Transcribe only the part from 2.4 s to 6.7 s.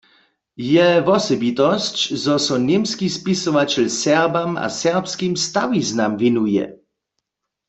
so němski spisowaćel Serbam a serbskim stawiznam wěnuje.